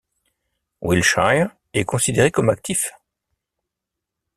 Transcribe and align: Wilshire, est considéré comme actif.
Wilshire, 0.81 1.51
est 1.75 1.85
considéré 1.85 2.31
comme 2.31 2.49
actif. 2.49 2.91